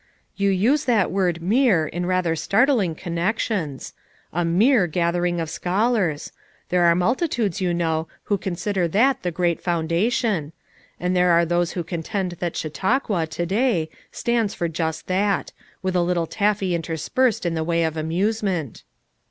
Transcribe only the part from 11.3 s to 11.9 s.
those who